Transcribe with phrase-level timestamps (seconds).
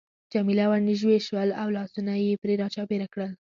[0.33, 3.31] جميله ورنژدې شول او لاسونه يې پرې را چاپېره کړل.